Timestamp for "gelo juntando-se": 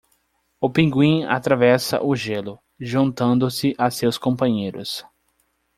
2.15-3.75